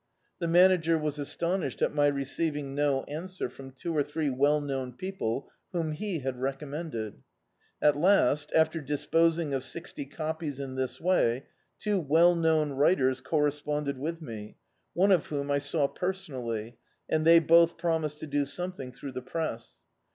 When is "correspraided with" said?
13.21-14.23